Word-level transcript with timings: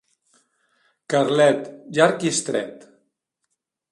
Carlet, 1.15 1.69
llarg 1.97 2.27
i 2.27 2.31
estret. 2.37 2.87